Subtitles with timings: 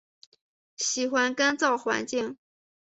[0.77, 2.35] 喜欢干燥环境。